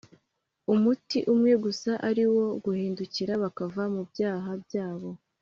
[0.73, 5.09] umuti umwe gusa ari wo guhindukira bakava mu byaha byabo